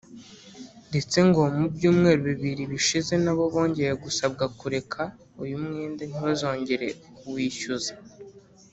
ndetse 0.89 1.17
ngo 1.27 1.41
mu 1.57 1.65
byumweru 1.75 2.21
bibiri 2.29 2.63
bishize 2.71 3.13
nabo 3.23 3.43
bongeye 3.53 3.93
gusabwa 4.03 4.45
kureka 4.59 5.01
uyu 5.43 5.55
mwenda 5.63 6.01
ntibazongere 6.09 6.87
kuwishyuza 7.17 7.93